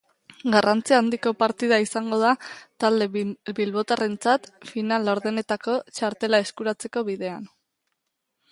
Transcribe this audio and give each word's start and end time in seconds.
Garrantzi 0.53 0.95
handiko 0.99 1.33
partida 1.41 1.77
izango 1.83 2.19
da 2.23 2.31
talde 2.85 3.07
bilbotarrarentzat 3.59 4.49
final-laurdenetarako 4.71 5.79
txartela 5.99 6.41
eskuratzeko 6.47 7.09
bidean. 7.11 7.47